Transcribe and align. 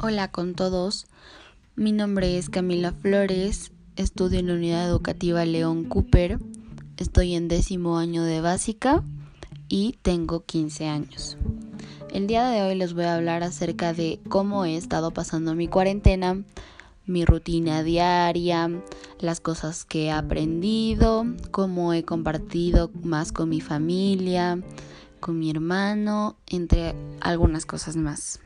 Hola 0.00 0.30
con 0.30 0.54
todos, 0.54 1.08
mi 1.74 1.90
nombre 1.90 2.38
es 2.38 2.50
Camila 2.50 2.92
Flores, 2.92 3.72
estudio 3.96 4.38
en 4.38 4.46
la 4.46 4.54
unidad 4.54 4.88
educativa 4.88 5.44
León 5.44 5.86
Cooper, 5.86 6.38
estoy 6.98 7.34
en 7.34 7.48
décimo 7.48 7.98
año 7.98 8.22
de 8.22 8.40
básica 8.40 9.02
y 9.68 9.98
tengo 10.02 10.44
15 10.44 10.86
años. 10.86 11.36
El 12.12 12.28
día 12.28 12.46
de 12.48 12.62
hoy 12.62 12.76
les 12.76 12.94
voy 12.94 13.06
a 13.06 13.16
hablar 13.16 13.42
acerca 13.42 13.92
de 13.92 14.20
cómo 14.28 14.64
he 14.64 14.76
estado 14.76 15.10
pasando 15.10 15.56
mi 15.56 15.66
cuarentena, 15.66 16.44
mi 17.04 17.24
rutina 17.24 17.82
diaria, 17.82 18.70
las 19.18 19.40
cosas 19.40 19.84
que 19.84 20.04
he 20.04 20.10
aprendido, 20.12 21.26
cómo 21.50 21.92
he 21.92 22.04
compartido 22.04 22.92
más 23.02 23.32
con 23.32 23.48
mi 23.48 23.60
familia, 23.60 24.62
con 25.18 25.40
mi 25.40 25.50
hermano, 25.50 26.36
entre 26.46 26.94
algunas 27.20 27.66
cosas 27.66 27.96
más. 27.96 28.38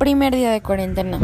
Primer 0.00 0.34
día 0.34 0.50
de 0.50 0.62
cuarentena. 0.62 1.18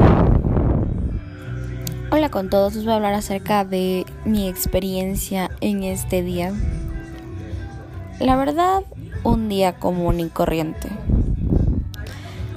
Hola 2.11 2.29
con 2.29 2.51
todos, 2.51 2.75
les 2.75 2.85
voy 2.85 2.93
a 2.93 2.97
hablar 2.97 3.15
acerca 3.15 3.65
de 3.65 4.05
mi 4.27 4.49
experiencia 4.49 5.51
en 5.63 5.83
este 5.83 6.23
día. 6.23 6.53
La 8.21 8.37
verdad, 8.37 8.83
un 9.25 9.49
día 9.49 9.77
común 9.77 10.21
y 10.21 10.29
corriente. 10.29 10.91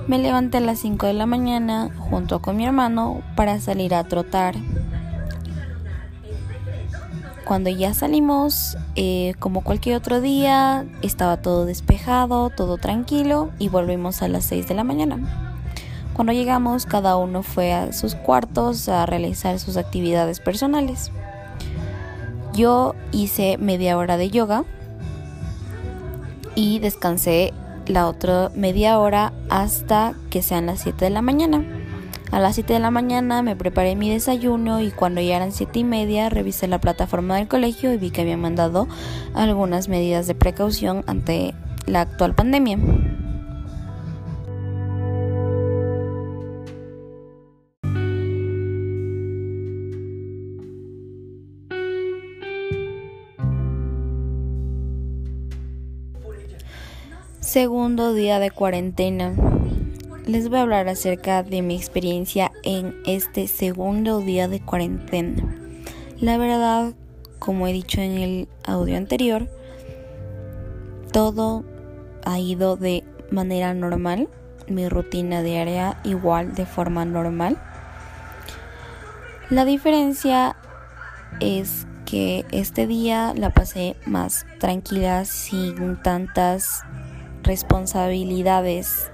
Me 0.08 0.20
levanté 0.20 0.58
a 0.58 0.59
las 0.59 0.80
5 0.80 1.08
de 1.08 1.14
la 1.14 1.26
mañana 1.26 1.90
junto 1.97 2.42
con 2.42 2.58
mi 2.58 2.66
hermano 2.66 3.22
para 3.38 3.62
salir 3.62 3.95
a 3.95 4.03
trotar. 4.03 4.56
Cuando 7.45 7.70
ya 7.70 7.94
salimos, 7.94 8.78
eh, 8.97 9.36
como 9.40 9.64
cualquier 9.64 9.95
otro 9.95 10.20
día, 10.20 10.86
estaba 11.02 11.38
todo 11.38 11.64
despejado, 11.64 12.50
todo 12.50 12.75
tranquilo 12.75 13.52
y 13.58 13.70
volvimos 13.70 14.22
a 14.22 14.28
las 14.28 14.44
6 14.44 14.67
de 14.67 14.75
la 14.75 14.84
mañana. 14.84 15.48
Cuando 16.20 16.34
llegamos, 16.34 16.86
cada 16.86 17.16
uno 17.16 17.44
fue 17.44 17.72
a 17.72 17.94
sus 17.94 18.14
cuartos 18.14 18.89
a 18.89 19.06
realizar 19.06 19.58
sus 19.58 19.78
actividades 19.78 20.42
personales. 20.42 21.14
Yo 22.53 22.94
hice 23.14 23.58
media 23.58 23.98
hora 23.98 24.17
de 24.17 24.30
yoga 24.30 24.66
y 26.56 26.80
descansé 26.80 27.53
la 27.88 28.06
otra 28.06 28.52
media 28.53 29.00
hora 29.00 29.31
hasta 29.50 30.14
que 30.30 30.42
sean 30.42 30.66
las 30.66 30.81
7 30.81 31.06
de 31.06 31.09
la 31.09 31.22
mañana. 31.22 31.64
A 32.31 32.42
las 32.42 32.56
7 32.56 32.73
de 32.73 32.80
la 32.80 32.92
mañana 32.92 33.42
me 33.42 33.56
preparé 33.56 33.95
mi 33.95 34.09
desayuno 34.09 34.81
y 34.81 34.92
cuando 34.92 35.22
ya 35.22 35.38
eran 35.38 35.53
7 35.53 35.80
y 35.80 35.84
media 35.86 36.28
revisé 36.30 36.67
la 36.67 36.81
plataforma 36.81 37.38
del 37.38 37.47
colegio 37.47 37.94
y 37.94 37.97
vi 37.97 38.12
que 38.12 38.23
habían 38.23 38.42
mandado 38.42 38.90
algunas 39.34 39.88
medidas 39.88 40.28
de 40.28 40.36
precaución 40.36 41.06
ante 41.08 41.53
la 41.86 42.02
actual 42.02 42.36
pandemia. 42.36 42.78
Segundo 57.50 58.14
día 58.14 58.38
de 58.38 58.52
cuarentena. 58.52 59.33
Les 60.28 60.50
voy 60.50 60.59
a 60.59 60.61
hablar 60.61 60.88
acerca 60.88 61.42
de 61.42 61.64
mi 61.64 61.75
experiencia 61.75 62.52
en 62.61 62.95
este 63.08 63.47
segundo 63.47 64.19
día 64.22 64.47
de 64.47 64.59
cuarentena. 64.59 65.58
La 66.19 66.38
verdad, 66.38 66.94
como 67.40 67.66
he 67.66 67.74
dicho 67.74 68.01
en 68.01 68.19
el 68.19 68.47
audio 68.66 68.97
anterior, 68.97 69.47
todo 71.12 71.66
ha 72.24 72.38
ido 72.38 72.78
de 72.78 73.03
manera 73.31 73.74
normal. 73.74 74.29
Mi 74.68 74.88
rutina 74.88 75.41
diaria 75.41 76.00
igual 76.03 76.53
de 76.53 76.68
forma 76.68 77.03
normal. 77.03 77.59
La 79.50 79.66
diferencia 79.66 80.56
es 81.40 81.88
que 82.06 82.45
este 82.51 82.85
día 82.85 83.34
la 83.35 83.50
pasé 83.50 83.95
más 84.06 84.45
tranquila, 84.59 85.25
sin 85.25 86.00
tantas 86.03 86.84
responsabilidades. 87.44 89.11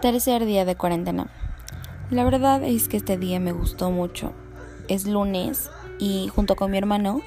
Tercer 0.00 0.44
día 0.44 0.66
de 0.66 0.76
cuarentena. 0.76 1.28
La 2.10 2.24
verdad 2.24 2.62
es 2.62 2.88
que 2.88 2.98
este 2.98 3.16
día 3.16 3.40
me 3.40 3.52
gustó 3.52 3.90
mucho. 3.90 4.34
Es 4.86 5.06
lunes 5.06 5.70
y 5.98 6.28
junto 6.34 6.56
con 6.56 6.70
mi 6.70 6.78
hermano 6.78 7.20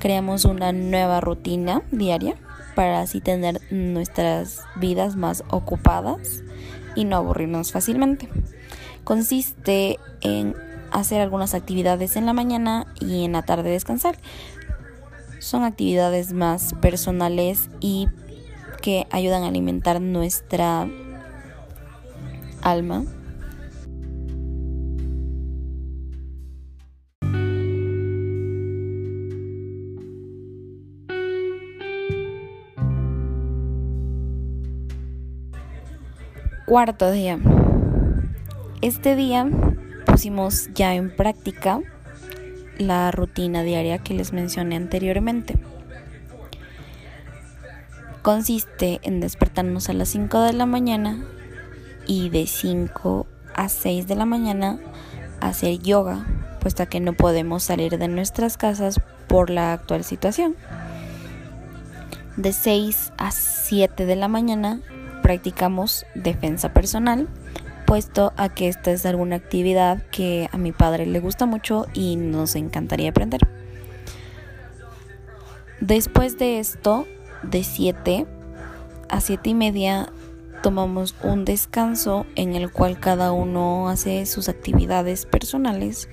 creamos 0.00 0.44
una 0.44 0.72
nueva 0.72 1.20
rutina 1.20 1.82
diaria 1.90 2.36
para 2.74 3.00
así 3.00 3.20
tener 3.20 3.60
nuestras 3.70 4.60
vidas 4.76 5.16
más 5.16 5.44
ocupadas 5.50 6.42
y 6.96 7.04
no 7.04 7.16
aburrirnos 7.16 7.72
fácilmente. 7.72 8.28
Consiste 9.04 9.98
en 10.20 10.54
hacer 10.90 11.20
algunas 11.20 11.54
actividades 11.54 12.16
en 12.16 12.26
la 12.26 12.32
mañana 12.32 12.86
y 13.00 13.24
en 13.24 13.32
la 13.32 13.42
tarde 13.42 13.70
descansar. 13.70 14.16
Son 15.38 15.62
actividades 15.62 16.32
más 16.32 16.74
personales 16.80 17.68
y 17.80 18.08
que 18.80 19.06
ayudan 19.10 19.42
a 19.42 19.48
alimentar 19.48 20.00
nuestra 20.00 20.88
alma 22.62 23.04
Cuarto 36.66 37.10
día. 37.10 37.38
Este 38.80 39.16
día 39.16 39.46
pusimos 40.06 40.70
ya 40.72 40.94
en 40.94 41.14
práctica 41.14 41.80
la 42.78 43.10
rutina 43.10 43.62
diaria 43.62 43.98
que 43.98 44.14
les 44.14 44.32
mencioné 44.32 44.76
anteriormente. 44.76 45.58
Consiste 48.22 48.98
en 49.02 49.20
despertarnos 49.20 49.90
a 49.90 49.92
las 49.92 50.08
5 50.08 50.40
de 50.40 50.54
la 50.54 50.64
mañana 50.64 51.22
y 52.06 52.30
de 52.30 52.46
5 52.46 53.26
a 53.54 53.68
6 53.68 54.06
de 54.08 54.16
la 54.16 54.24
mañana 54.24 54.78
hacer 55.42 55.80
yoga, 55.80 56.24
puesto 56.60 56.88
que 56.88 56.98
no 56.98 57.12
podemos 57.12 57.62
salir 57.62 57.98
de 57.98 58.08
nuestras 58.08 58.56
casas 58.56 59.02
por 59.28 59.50
la 59.50 59.74
actual 59.74 60.02
situación. 60.02 60.56
De 62.38 62.54
6 62.54 63.12
a 63.18 63.32
7 63.32 64.06
de 64.06 64.16
la 64.16 64.28
mañana 64.28 64.80
practicamos 65.24 66.04
defensa 66.14 66.74
personal, 66.74 67.28
puesto 67.86 68.34
a 68.36 68.50
que 68.50 68.68
esta 68.68 68.90
es 68.90 69.06
alguna 69.06 69.36
actividad 69.36 70.02
que 70.10 70.50
a 70.52 70.58
mi 70.58 70.70
padre 70.70 71.06
le 71.06 71.18
gusta 71.18 71.46
mucho 71.46 71.86
y 71.94 72.16
nos 72.16 72.56
encantaría 72.56 73.08
aprender. 73.08 73.40
Después 75.80 76.36
de 76.36 76.58
esto, 76.58 77.06
de 77.42 77.64
7 77.64 78.26
a 79.08 79.20
7 79.22 79.48
y 79.48 79.54
media, 79.54 80.12
tomamos 80.62 81.14
un 81.22 81.46
descanso 81.46 82.26
en 82.36 82.54
el 82.54 82.70
cual 82.70 83.00
cada 83.00 83.32
uno 83.32 83.88
hace 83.88 84.26
sus 84.26 84.50
actividades 84.50 85.24
personales 85.24 86.10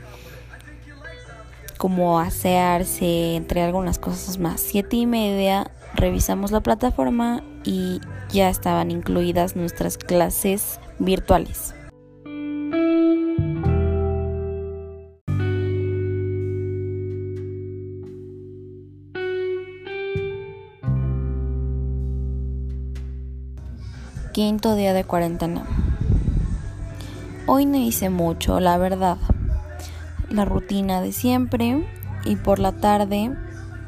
como 1.78 2.18
asearse, 2.22 3.36
entre 3.36 3.62
algunas 3.62 4.00
cosas 4.00 4.38
más. 4.38 4.62
Siete 4.62 4.96
y 4.96 5.06
media 5.06 5.70
revisamos 6.02 6.52
la 6.52 6.62
plataforma 6.62 7.44
y 7.64 8.02
ya 8.34 8.50
estaban 8.50 8.90
incluidas 8.90 9.56
nuestras 9.56 9.98
clases 10.00 10.80
virtuales. 10.98 11.76
Quinto 24.34 24.76
día 24.76 24.94
de 24.94 25.04
cuarentena. 25.04 25.66
Hoy 27.46 27.66
no 27.66 27.78
hice 27.78 28.10
mucho, 28.10 28.60
la 28.60 28.78
verdad. 28.78 29.18
La 30.30 30.46
rutina 30.46 31.02
de 31.02 31.12
siempre 31.12 31.86
y 32.26 32.38
por 32.38 32.58
la 32.58 32.72
tarde, 32.72 33.36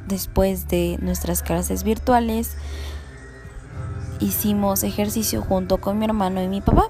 después 0.07 0.67
de 0.67 0.97
nuestras 1.01 1.41
clases 1.41 1.83
virtuales, 1.83 2.57
hicimos 4.19 4.83
ejercicio 4.83 5.41
junto 5.41 5.79
con 5.79 5.99
mi 5.99 6.05
hermano 6.05 6.41
y 6.41 6.47
mi 6.47 6.61
papá. 6.61 6.89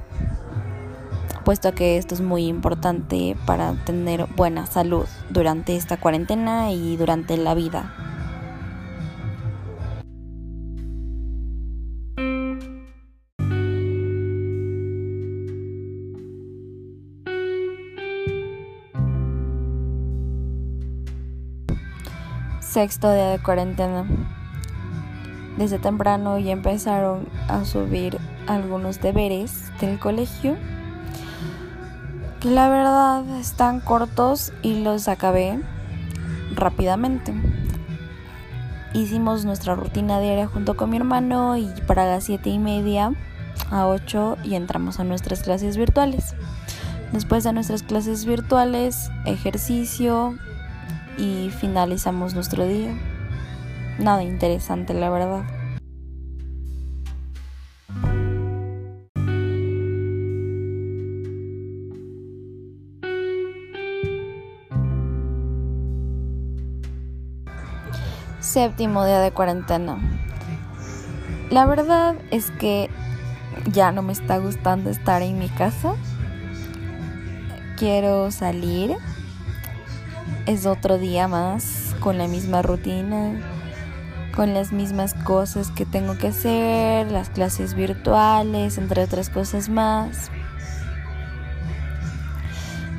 puesto 1.43 1.73
que 1.73 1.97
esto 1.97 2.15
es 2.15 2.21
muy 2.21 2.47
importante 2.47 3.35
para 3.45 3.73
tener 3.73 4.27
buena 4.27 4.65
salud 4.65 5.05
durante 5.29 5.75
esta 5.75 5.97
cuarentena 5.97 6.71
y 6.71 6.95
durante 6.95 7.35
la 7.35 7.53
vida. 7.53 8.02
Sexto 22.73 23.13
día 23.13 23.29
de 23.29 23.37
cuarentena. 23.37 24.03
Desde 25.59 25.77
temprano 25.77 26.39
ya 26.39 26.53
empezaron 26.53 27.29
a 27.47 27.65
subir 27.65 28.17
algunos 28.47 28.99
deberes 28.99 29.71
del 29.79 29.99
colegio 29.99 30.57
que 32.39 32.49
la 32.49 32.69
verdad 32.69 33.29
están 33.37 33.79
cortos 33.79 34.53
y 34.63 34.81
los 34.81 35.07
acabé 35.07 35.59
rápidamente. 36.55 37.35
Hicimos 38.95 39.45
nuestra 39.45 39.75
rutina 39.75 40.19
diaria 40.19 40.47
junto 40.47 40.75
con 40.75 40.89
mi 40.89 40.97
hermano 40.97 41.55
y 41.57 41.69
para 41.85 42.07
las 42.07 42.23
siete 42.23 42.49
y 42.49 42.57
media 42.57 43.11
a 43.69 43.85
8 43.85 44.39
y 44.45 44.55
entramos 44.55 44.99
a 44.99 45.03
nuestras 45.03 45.43
clases 45.43 45.77
virtuales. 45.77 46.33
Después 47.11 47.43
de 47.43 47.53
nuestras 47.53 47.83
clases 47.83 48.25
virtuales, 48.25 49.11
ejercicio 49.27 50.39
y 51.17 51.49
finalizamos 51.49 52.33
nuestro 52.33 52.65
día. 52.65 52.93
Nada 53.99 54.23
interesante, 54.23 54.93
la 54.93 55.09
verdad. 55.09 55.43
Séptimo 68.39 69.05
día 69.05 69.19
de 69.19 69.31
cuarentena. 69.31 69.97
La 71.49 71.65
verdad 71.65 72.15
es 72.29 72.51
que 72.51 72.89
ya 73.71 73.91
no 73.91 74.01
me 74.01 74.13
está 74.13 74.37
gustando 74.37 74.89
estar 74.89 75.21
en 75.21 75.39
mi 75.39 75.49
casa. 75.49 75.95
Quiero 77.77 78.31
salir. 78.31 78.95
Es 80.45 80.65
otro 80.65 80.97
día 80.97 81.29
más 81.29 81.95
con 82.01 82.17
la 82.17 82.27
misma 82.27 82.61
rutina, 82.61 83.39
con 84.35 84.53
las 84.53 84.73
mismas 84.73 85.13
cosas 85.13 85.71
que 85.71 85.85
tengo 85.85 86.17
que 86.17 86.27
hacer, 86.27 87.09
las 87.09 87.29
clases 87.29 87.75
virtuales, 87.75 88.77
entre 88.77 89.03
otras 89.03 89.29
cosas 89.29 89.69
más. 89.69 90.31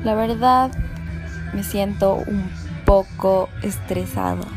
La 0.03 0.15
verdad, 0.15 0.71
me 1.53 1.63
siento 1.63 2.15
un 2.15 2.49
poco 2.83 3.49
estresado. 3.61 4.54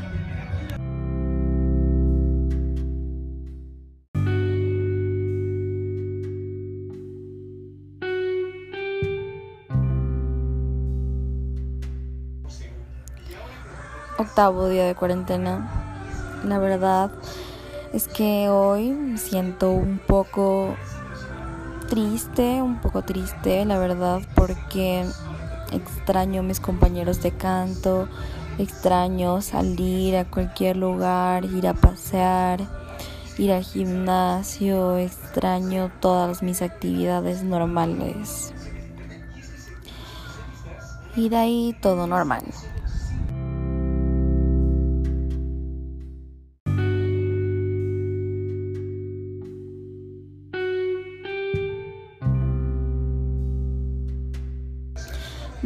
Octavo 14.21 14.69
día 14.69 14.85
de 14.85 14.97
cuarentena. 14.97 15.71
La 16.45 16.59
verdad 16.59 17.13
es 17.93 18.09
que 18.09 18.49
hoy 18.49 18.91
me 18.91 19.17
siento 19.17 19.71
un 19.71 20.01
poco 20.01 20.75
triste, 21.89 22.61
un 22.61 22.81
poco 22.81 23.03
triste, 23.03 23.65
la 23.65 23.79
verdad, 23.79 24.21
porque 24.35 25.07
extraño 25.71 26.41
a 26.41 26.43
mis 26.43 26.59
compañeros 26.59 27.23
de 27.23 27.31
canto, 27.31 28.09
extraño 28.59 29.41
salir 29.41 30.17
a 30.17 30.25
cualquier 30.29 30.79
lugar, 30.79 31.45
ir 31.45 31.69
a 31.69 31.75
pasear, 31.75 32.61
ir 33.39 33.53
al 33.53 33.63
gimnasio, 33.63 34.99
extraño 34.99 35.93
todas 36.01 36.43
mis 36.43 36.61
actividades 36.61 37.45
normales. 37.45 38.53
Y 41.15 41.29
de 41.29 41.37
ahí 41.37 41.77
todo 41.81 42.09
normal. 42.09 42.43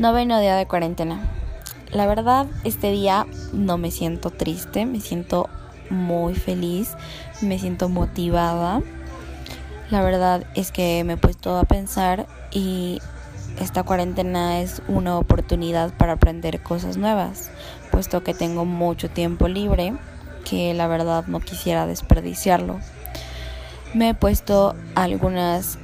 Noveno 0.02 0.40
día 0.40 0.56
de 0.56 0.66
cuarentena. 0.66 1.20
La 1.92 2.06
verdad, 2.06 2.48
este 2.64 2.90
día 2.90 3.24
no 3.52 3.78
me 3.78 3.92
siento 3.92 4.30
triste, 4.30 4.84
me 4.84 4.98
siento 4.98 5.48
muy 5.90 6.34
feliz, 6.34 6.96
me 7.40 7.56
siento 7.60 7.88
motivada. 7.88 8.82
La 9.90 10.02
verdad 10.02 10.44
es 10.56 10.72
que 10.72 11.04
me 11.04 11.12
he 11.12 11.16
puesto 11.16 11.56
a 11.56 11.62
pensar 11.62 12.26
y 12.50 13.00
esta 13.60 13.84
cuarentena 13.84 14.58
es 14.58 14.82
una 14.88 15.16
oportunidad 15.16 15.94
para 15.96 16.14
aprender 16.14 16.60
cosas 16.64 16.96
nuevas, 16.96 17.52
puesto 17.92 18.24
que 18.24 18.34
tengo 18.34 18.64
mucho 18.64 19.08
tiempo 19.08 19.46
libre 19.46 19.94
que 20.44 20.74
la 20.74 20.88
verdad 20.88 21.26
no 21.28 21.38
quisiera 21.38 21.86
desperdiciarlo. 21.86 22.80
Me 23.94 24.08
he 24.08 24.14
puesto 24.14 24.74
algunos 24.96 25.78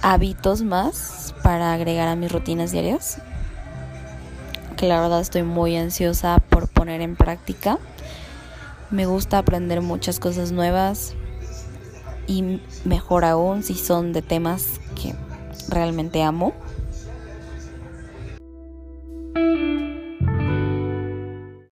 hábitos 0.00 0.62
más 0.62 1.34
para 1.42 1.74
agregar 1.74 2.08
a 2.08 2.16
mis 2.16 2.32
rutinas 2.32 2.72
diarias 2.72 3.20
que 4.78 4.86
la 4.86 5.00
verdad 5.00 5.20
estoy 5.20 5.42
muy 5.42 5.76
ansiosa 5.76 6.38
por 6.38 6.68
poner 6.68 7.00
en 7.00 7.16
práctica. 7.16 7.78
Me 8.90 9.06
gusta 9.06 9.38
aprender 9.38 9.82
muchas 9.82 10.20
cosas 10.20 10.52
nuevas 10.52 11.14
y 12.28 12.62
mejor 12.84 13.24
aún 13.24 13.64
si 13.64 13.74
son 13.74 14.12
de 14.12 14.22
temas 14.22 14.80
que 14.94 15.16
realmente 15.68 16.22
amo. 16.22 16.54